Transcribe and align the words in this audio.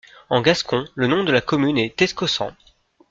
En 0.31 0.41
gascon, 0.41 0.87
le 0.95 1.05
nom 1.05 1.23
de 1.23 1.31
la 1.31 1.41
commune 1.41 1.77
est 1.77 2.01
Escossan. 2.01 2.55